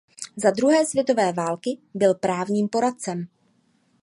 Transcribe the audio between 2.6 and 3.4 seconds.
poradcem.